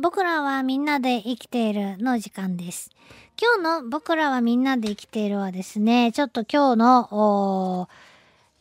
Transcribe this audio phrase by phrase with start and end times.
[0.00, 2.90] 僕らはみんなで生きているの時間です。
[3.38, 7.88] 今日の僕らはみんなで生きているはですね、ちょっと今日の、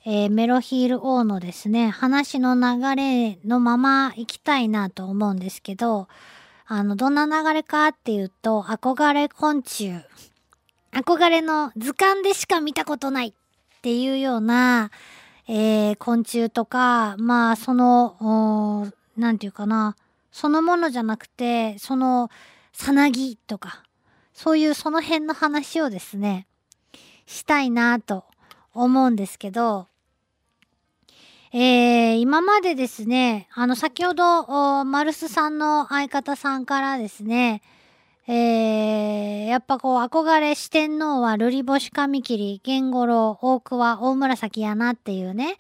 [0.06, 6.10] えー、メロヒール王のですね、話の流れのまま行きたいなと思うんですけど、
[6.68, 9.94] あの、どんな流れかっていうと、憧れ昆虫。
[10.92, 13.34] 憧れの図鑑でしか見たことないっ
[13.82, 14.92] ていうような、
[15.48, 19.96] えー、昆虫とか、まあ、その、なんていうかな、
[20.40, 22.30] そのものじゃなくて、その、
[22.72, 23.84] さなぎとか、
[24.34, 26.48] そういうその辺の話をですね、
[27.26, 28.24] したいなと
[28.74, 29.88] 思うんですけど、
[31.52, 37.62] えー、今までですね、あの、先ほど、マルスさんの相方さんからですね、
[38.26, 45.58] えー、やっぱこう、憧れ四天王は瑠璃星髪切り、源五郎、大桑、大紫やなっていうね、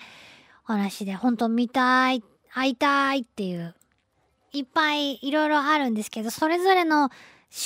[0.63, 2.23] お話で、ほんと見たい、
[2.53, 3.75] 会いたいっていう、
[4.53, 7.09] いっぱいいろいろあるんですけど、それぞれの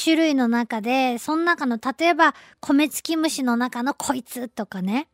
[0.03, 5.07] 種類の中で、その中の、例えば、米付き虫の中のこいつとかね、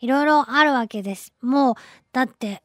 [0.00, 1.32] いろいろあるわけです。
[1.40, 1.74] もう、
[2.12, 2.62] だって、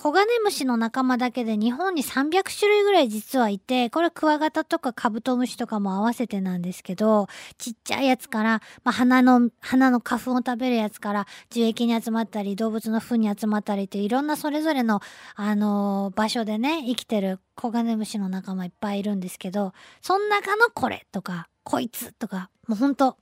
[0.00, 7.26] コガネムシの仲間だけで日本に300種類ぐらい実はいて、これクワガタとかカブトムシとかも合わせてなんですけど、
[7.58, 15.00] ちっちゃいやつから、まあ、花の、花の花粉を食べるやつから樹液に集まったり、動物の糞に集まったりっていろんなそれぞれの、
[15.34, 23.16] あのー、場所でね、生きてるコガネムシの仲間いっぱいいるんですけど、その中のこれとか、こいつとか、もうほんと、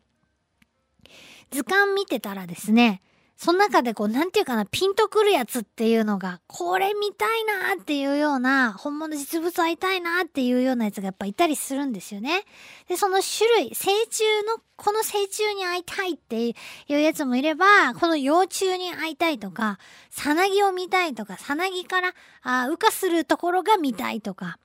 [1.50, 3.00] 図鑑見てたらですね、
[3.36, 12.44] その中でこう、なんていうかな、ピンとくるやつっていうのが、これ見たいなっていうような、本物実物会いたいなっていうようなやつがやっぱいたりするんですよね。
[12.88, 16.54] で、その種類、成虫の、この成虫に会いたいってい
[16.88, 19.78] うやつもいれば、この幼虫に会いたいとか、
[20.10, 24.58] さなぎを見たいとか、さなぎから、あ羽化するところが見たいとか、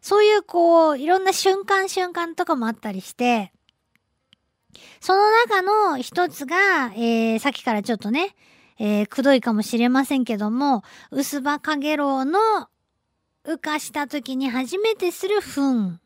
[0.00, 3.52] そういうこう、いろんな瞬間瞬間とかもあったりして、
[5.00, 8.34] その中の一つが、えー、さっきからちょっとね、
[8.78, 12.38] えー、くどいかもしれませんけども、薄葉かげろうの
[13.44, 15.98] 羽化した時に初めてする糞、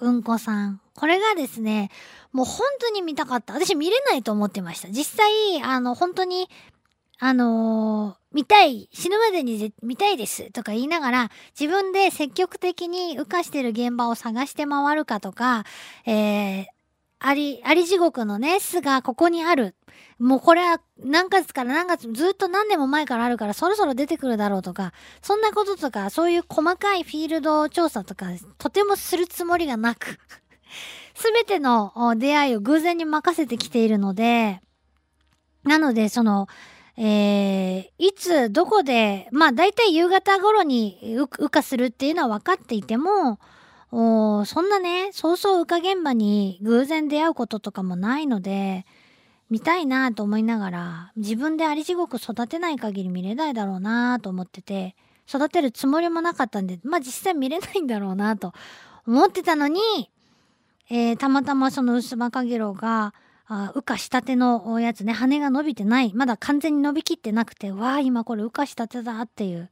[0.00, 0.80] うんこさん。
[0.94, 1.90] これがですね、
[2.32, 3.54] もう本当に見たかった。
[3.54, 4.88] 私見れないと思ってました。
[4.88, 6.48] 実際、あの、本当に、
[7.18, 15.64] あのー、見たい、死ぬまでに見たいですとか言いながら、自分で積極的に羽化してる現場を探して回るかとか、
[16.04, 16.66] えー、
[17.18, 19.74] あり、あり地獄のね、巣がここにある。
[20.18, 28.26] もうこれは何月から何月、ずっと何年も前からあるからそろそろ出てくるだろうとか、そんなこととか、そういう細かいフィールド調査とか、
[28.58, 30.18] とてもするつもりがなく、
[31.14, 34.60] すべての出会いを偶然に任せてきているので、
[35.64, 36.48] なので、その、
[36.98, 43.38] えー、いつ、どこで、まあ大体夕方頃に羽化するっていうのは分かっていても、
[43.90, 48.84] そんなね、そうそう羽化現場に偶然出会うこととかもないので、
[49.48, 54.96] 見たいなと思いながら、自分であり地獄育てない限り見れないだろうなと思ってて、
[55.28, 58.52] 育てるつもりもなかったんで、まあ実際見れないんだろうなと
[59.06, 59.80] 思ってたのに、
[60.90, 63.14] えー、たまたまその薄葉かげろうが、
[63.48, 66.12] あ羽化したてのやつね、羽が伸びてない。
[66.14, 69.70] まだ完全に伸びきってなくて、わあ、今これ羽化したてだっていう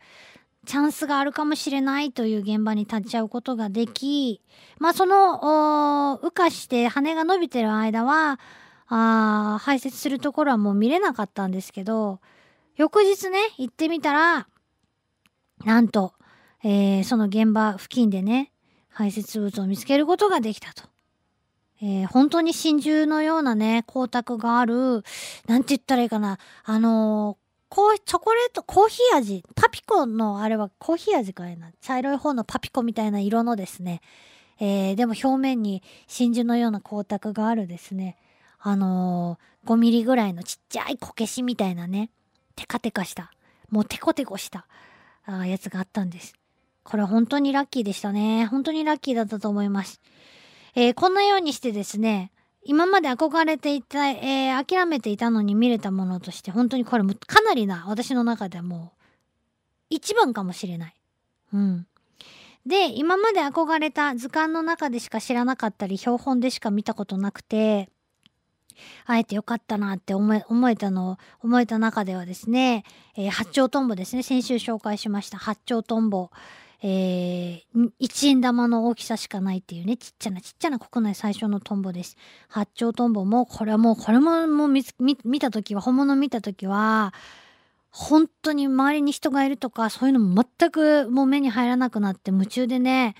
[0.64, 4.40] チャンスがあるかもしれないという現場に立ち会うことができ、
[4.78, 8.40] まあその、羽化して羽が伸びてる間は、
[8.88, 12.20] あ排泄するところはもう見れなかったんですけど、
[12.76, 14.48] 翌日ね、行ってみたら、
[15.64, 16.14] なんと、
[16.62, 18.52] えー、その現場付近でね、
[18.88, 20.84] 排泄物を見つけることができたと。
[21.82, 25.02] えー、本当に真珠のようなね、光沢がある、
[25.46, 31.70] なんて言ったらいいかな、あのー、コーチョコレート、コーヒー味、パピコのあれはコーヒー味かいな。
[31.80, 34.00] 茶色い方のパピコみたいな色のですね、
[34.60, 38.16] えー、でも表面に真珠のような光沢があるですね、
[38.60, 42.10] あのー、5ミリぐらいのちっちゃいこけしみたいなね、
[42.56, 43.32] テカテカした、
[43.70, 44.66] もうテコテコした
[45.26, 46.34] あやつがあったんです。
[46.84, 48.46] これ本当にラッキーでしたね。
[48.46, 50.00] 本当にラッキーだったと思います。
[50.74, 52.30] えー、こんなようにしてですね、
[52.64, 59.02] 今まで憧れていた、えー、諦めていたのに見れたものとして、本当にこれもかなりな、私の中でもう、
[59.90, 60.94] 一番かもしれない。
[61.52, 61.86] うん。
[62.64, 67.90] で、今まで憧れた図鑑の中でしか知らなかったり、標本でしか見たことなくて、
[69.06, 72.84] あえてよかったなって思え思えたの、思えた中ではですね、
[73.16, 74.22] えー、八丁トンボですね。
[74.22, 76.30] 先週紹介しました八丁トンボ。
[76.86, 82.18] えー、1円玉の大きさしかないっていうね、ちっちゃなちっちゃな国内最初のトンボです。
[82.46, 84.84] 八丁トンボも、これはもう、これももう見
[85.24, 87.14] 見たときは、本物見たときは、
[87.88, 93.14] 本当に周りに人がいるとか、そういうのも全くもう目に入らなくなって夢中でね、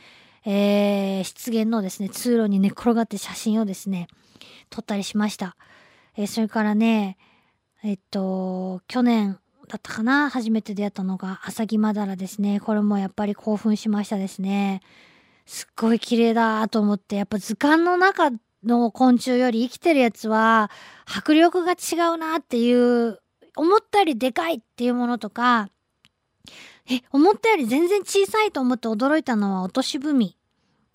[0.44, 4.08] えー、湿原のですね、通路に寝転がって写真をですね、
[4.68, 5.56] 撮ったりしました。
[6.18, 7.16] えー、それからね、
[7.82, 9.38] えっと、去年
[9.68, 10.30] だったかな？
[10.30, 12.60] 初めて出会ったのが、アサギマダラですね。
[12.60, 14.80] これもやっぱり興奮しましたですね。
[15.46, 18.30] すっごい綺麗だと思って、やっぱ図鑑の中
[18.64, 20.70] の昆虫より生きてるやつは
[21.04, 23.20] 迫力が違うなっていう
[23.56, 25.68] 思ったよりでかいっていうものとか
[26.90, 30.38] え思ったより全然小さいと思って驚いたのは落としブミ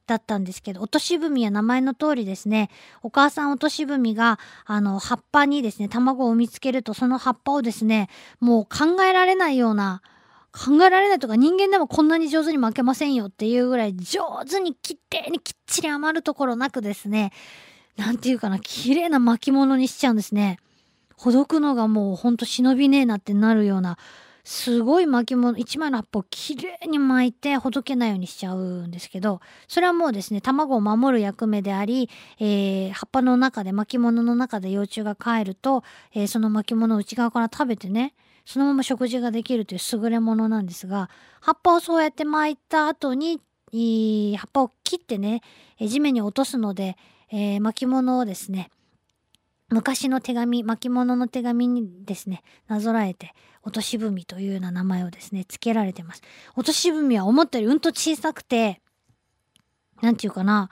[0.09, 2.69] だったんですけど、落としブミは名前の通りですね、
[3.03, 8.09] お母さん落としブミが、あの、葉っぱにですね、卵を産みつけると、その葉っぱをですね、
[8.39, 10.01] もう考えられないような、
[10.51, 17.31] 考えられないとか人間でもこんなに上手に巻けませんよっていうぐらい上手にきれいにきっちり余るところなくですね、
[17.97, 20.57] なんていうかな、綺麗な巻物にしちゃうんですね。
[21.15, 23.97] ほどくのがもうほんと忍びねえなってなるような、
[24.43, 32.09] すごい巻物、一枚の葉っぱをきれいに巻いてほどけないようにしちゃうんですけど、それはもうですね、卵を守る役目であり、
[32.39, 35.83] えー、葉っぱの中で、巻物の中で幼虫が帰ると、
[36.13, 38.13] えー、その巻物を内側から食べてね、
[38.45, 41.09] そのまま食事ができるという優れものなんですが、
[41.41, 43.41] 葉っぱをそうやって巻いた後に、
[43.71, 45.41] 葉っぱを切ってね、
[45.79, 46.97] 地面に落とすので、
[47.31, 48.71] え、巻物をですね、
[49.69, 53.33] 昔の手紙、巻物の手紙にですね、なぞらえて、
[53.63, 56.21] 落とし文というような名前をですね、付けられてます。
[56.55, 58.81] 落とし文は思ったよりうんと小さくて、
[60.01, 60.69] なんていうかな、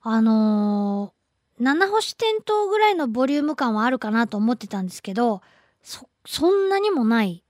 [0.00, 5.42] あのー、七星点灯ぐらいのボリューム感はあるかなと思ってたんですけど、
[5.82, 7.44] そ、そんなにもない。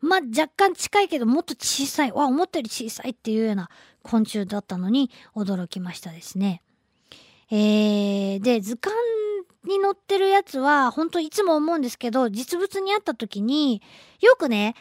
[0.00, 2.12] まあ、若干近いけど、もっと小さい。
[2.12, 3.70] わ、思ったより小さいっていうような
[4.02, 6.60] 昆虫だったのに驚きましたですね。
[7.50, 8.94] えー、で、図鑑
[9.64, 13.82] に載ってるやつは、本当いつも思うんですけど、実物にあった時に、
[14.20, 14.74] よくね、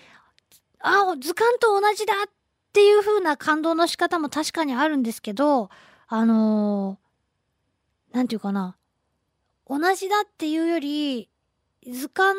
[0.80, 2.30] あ、図鑑と同じだっ
[2.74, 5.70] ていう風な感動の仕方も確かにあるんですけど、
[6.08, 8.76] あのー、なんていうかな、
[9.68, 11.30] 同じだっていうより、
[11.90, 12.38] 図鑑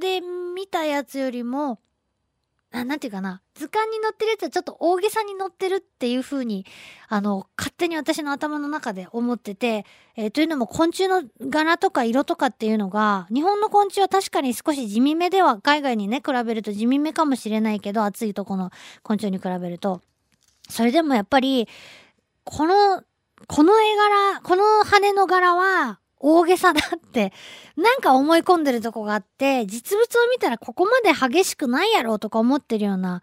[0.00, 1.80] で見たやつよりも、
[2.72, 6.64] あなんていうかな、図鑑に載ってるやつはちょっと大げさに載ってるっていう風に、
[7.08, 9.84] あの、勝手に私の頭の中で思ってて、
[10.16, 18.70] えー、というのも昆虫の柄とか色とかっていうのが、日本の昆虫は確かに少し地味めでは、海外にね、比べると地味めかもしれないけど、暑いとこの
[19.02, 20.00] 昆虫に比べると。
[20.68, 21.68] それでもやっぱり、
[22.44, 23.02] この、
[23.48, 27.32] この絵柄、この羽の柄は、大げさだって
[27.76, 33.22] なんか思い込んでるとこがあって、実物を見たらここまで激しくないやろとか思ってるような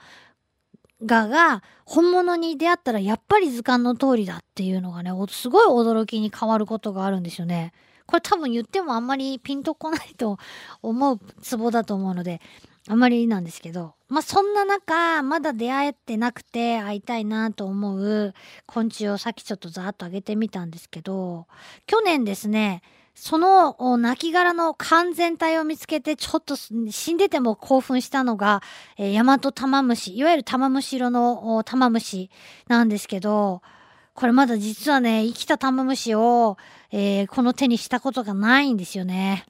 [1.06, 7.72] 画が本物に出会ったらやっぱり図鑑の通りだっていうのがね、すごい驚きに変わることがあるんですよね。
[8.08, 10.40] これ多分言ってもあんまりピンとこないと
[10.82, 12.42] 思うツボだと思うので、
[12.90, 18.34] あんまりなんですけど、まあ、そんな中、まだ出会えてなくて会いたいなと思う
[18.66, 21.48] 昆虫をさっきちょっとざーっと上げてみたんですけど、
[21.86, 22.82] 去年ですね、
[23.14, 23.98] その亡
[24.32, 28.62] 骸の完全体を見つけてちょっと死んでても興奮したのが、
[28.96, 32.30] えー、大和玉虫、いわゆる玉虫色の玉虫
[32.68, 33.62] なんですけど、
[34.14, 36.58] これまだ実はね、生きた玉虫を、
[36.92, 39.46] えー、この手にしたことがないんですよね。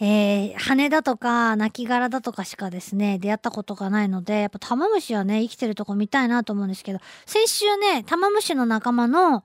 [0.00, 9.44] えー、羽だとか、亡骸だとかしかですね、出会ったことがないので、やっぱタマムシはね、生きてるとこ見たいなと思うんですけど、先週ね、タマムシの仲間の、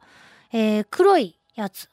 [0.51, 1.89] えー、黒いやつ、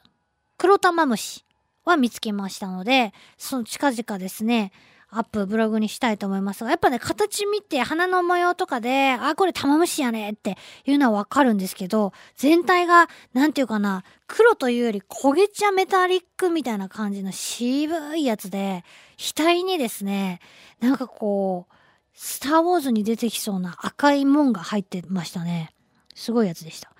[0.57, 1.45] 黒玉虫
[1.85, 4.71] は見つけましたので、その近々ですね、
[5.09, 18.83] アップブログにしたいと思いますが、やっぱね、形見て花の模様とかで、あ、これ玉虫やねっていうのはわかるんですけど、全体が、なんていうかな、黒というより焦げ茶メタリックみたいな感じの渋いやつで、
[19.17, 20.39] 額にですね、
[20.81, 21.73] なんかこう、
[22.13, 25.71] スターウォーズに出てきそうな赤い門が入ってましたね。
[26.15, 26.91] すごいやつでした。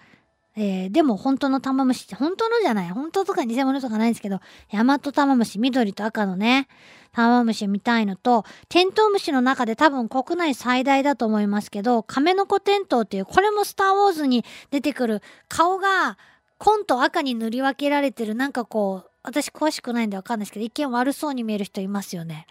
[0.59, 4.39] えー、でも本当の玉虫って、本当のじゃない、本当とか偽物とかないんですけど、
[4.73, 6.67] 大和玉虫、緑と赤のね、
[7.11, 16.17] 玉虫見たいのと、テントウムシの中で多分国内最大だと思いますけど、亀の子テントウっていう、これもスターウォーズに出てくる顔が、
[16.57, 22.47] 紺と赤に塗り分けられてる、なんかこう、私詳しくないんでわかんないですけど、一見悪そうに見える人いますよね。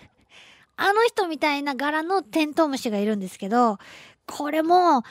[0.76, 3.78] あの人みたいな柄のテントウムシがいるんですけど、
[4.26, 5.02] これも、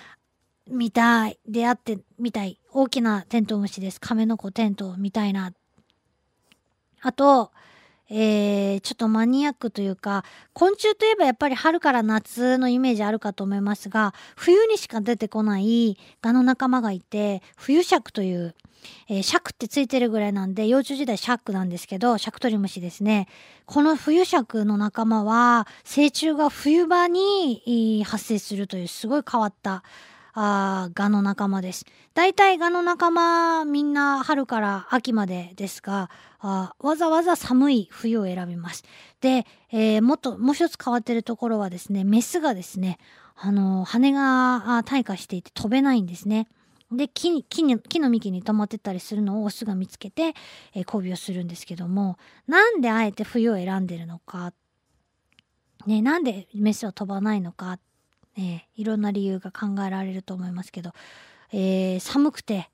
[0.67, 1.39] 見たい。
[1.47, 2.59] 出会ってみたい。
[2.71, 4.01] 大きなテントウムシです。
[4.01, 5.53] 亀の子テントみたいな。
[7.01, 7.51] あと、
[8.09, 18.55] えー、ちょっとマニアックというか、昆虫といえばやっぱり春から夏のイメージあるかと思いますが、冬にしか出てこないガの仲間がいて、冬尺という、
[19.07, 23.27] えー、尺ってついてるぐらいなんで、幼虫時代シャックなんですけど、シャクトリムシですね。
[23.65, 29.83] この冬尺の仲間は、成虫が冬場に発生するというすごい変わった
[30.37, 31.85] あガの仲間です。
[32.13, 38.83] 大体ガの仲間みんな春から秋までですがあわざわざ寒い冬を選びます。
[39.21, 42.97] で、えー、もっともう一つ変わってるところはですねメスがですね
[43.37, 46.49] あの羽が退化していて飛べないんですね。
[46.91, 50.33] で木に木に木の幹に止まってたりするのをオスが見つけて、
[50.73, 54.53] えー、交尾をするんですけどもなんであえて冬を選んでるのか、
[55.87, 57.79] ね、なんでメスは飛ばないのか
[58.37, 60.91] ね、いろんな理由が考えられると思いますけど、
[61.51, 62.69] えー、寒くて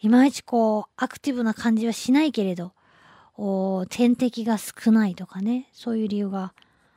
[0.00, 2.72] いまいちこうアクティブな感じはしないけれど
[3.88, 6.52] 天敵が少ないとかねそういう理由が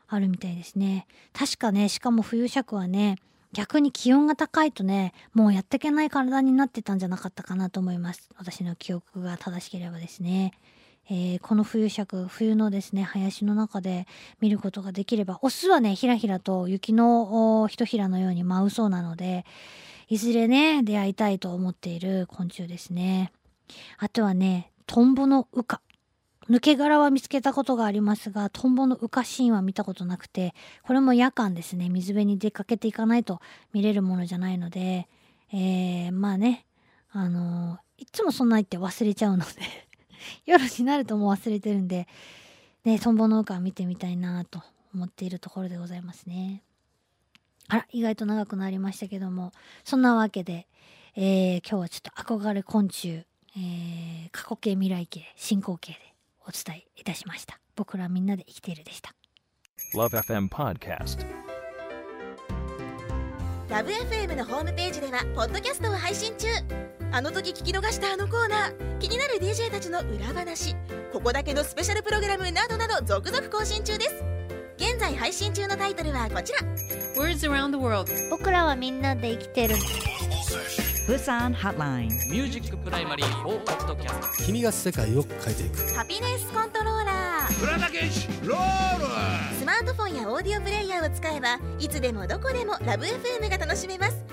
[0.07, 1.07] あるみたいですね。
[1.33, 3.17] 確かねしかも冬尺はね
[3.53, 8.29] 逆に気温が高いとねもうやってけない体になってたんじゃなかったかなと思います。
[8.37, 10.53] 私の記憶が正しければですね。
[11.09, 14.07] えー、この冬尺冬のですね林の中で
[14.39, 19.45] 見ることができればオスはねひらひらと雪のひとひらのように舞うそうなので
[20.07, 23.31] いずれね出会いたいと思っている昆虫ですね。
[23.97, 25.81] あとはねトンボの羽化。
[26.49, 33.39] 抜け殻は見つけたことがありますがトンボの羽化シーンは見たことなくてこれも夜間ですね水辺に出かけていかないと
[33.71, 35.07] 見れるものじゃないので、
[35.53, 36.65] えー、まあね
[37.11, 39.82] あのー、いつもそんな言って忘れちゃうので。
[40.45, 42.07] 夜になるともう忘れてるんで、
[42.83, 44.61] ね、トンボ農家見てみたいなと
[44.93, 46.63] 思っているところでございますね。
[47.67, 49.51] あら、意外と長くなりましたけども、
[49.83, 50.67] そんなわけで、
[51.15, 53.25] えー、今日はちょっと憧れ昆虫、
[53.55, 55.99] えー、過去形未来形進行形で
[56.45, 57.59] お伝えいたしました。
[57.75, 59.15] 僕らみんなで生きているでした。
[59.93, 61.25] LoveFM Podcast.
[63.69, 68.97] LoveFM のホームページではポッドキャストを配信中あの時聞き逃したあのコーナー。
[68.97, 70.75] 気になる DJ たちの裏話。
[71.11, 74.23] ここだけのスペシャルプログラムなどなど続々更新中です。
[74.77, 76.59] 現在配信中のタイトルはこちら。
[77.15, 78.11] Words around the world.
[78.31, 79.75] 僕らはみんなで生きてる。
[81.05, 85.93] ブサンハッラインミュージックプライマリー4ポッドキャスト君が世界を変えていく。
[85.93, 87.59] ハピネスコントローラー。
[87.59, 89.05] プラダケシロール。
[89.59, 94.32] スマートフォンやオーディオプレイヤーを使えばいつでもどこでもラブ f m が楽しめます